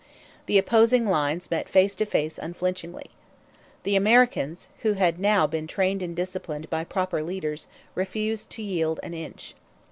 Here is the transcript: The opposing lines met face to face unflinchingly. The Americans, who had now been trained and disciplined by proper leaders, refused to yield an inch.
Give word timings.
The 0.47 0.57
opposing 0.57 1.05
lines 1.05 1.51
met 1.51 1.69
face 1.69 1.93
to 1.93 2.05
face 2.07 2.39
unflinchingly. 2.39 3.11
The 3.83 3.95
Americans, 3.95 4.69
who 4.79 4.93
had 4.93 5.19
now 5.19 5.45
been 5.45 5.67
trained 5.67 6.01
and 6.01 6.15
disciplined 6.15 6.71
by 6.71 6.85
proper 6.85 7.21
leaders, 7.21 7.67
refused 7.93 8.49
to 8.53 8.63
yield 8.63 8.99
an 9.03 9.13
inch. 9.13 9.53